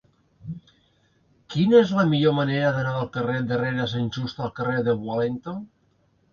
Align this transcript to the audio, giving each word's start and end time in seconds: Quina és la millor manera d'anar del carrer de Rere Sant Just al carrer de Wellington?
Quina 1.55 1.77
és 1.81 1.91
la 1.99 2.07
millor 2.15 2.35
manera 2.39 2.73
d'anar 2.79 2.95
del 2.97 3.13
carrer 3.19 3.37
de 3.53 3.63
Rere 3.63 3.87
Sant 3.95 4.11
Just 4.19 4.43
al 4.49 4.53
carrer 4.59 4.85
de 4.91 5.01
Wellington? 5.07 5.65